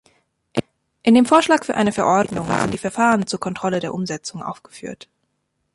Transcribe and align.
In 1.03 1.13
dem 1.13 1.27
Vorschlag 1.27 1.63
für 1.63 1.75
eine 1.75 1.91
Verordnung 1.91 2.47
sind 2.47 2.73
die 2.73 2.79
Verfahren 2.79 3.27
zur 3.27 3.39
Kontrolle 3.39 3.79
der 3.79 3.93
Umsetzung 3.93 4.41
aufgeführt. 4.41 5.07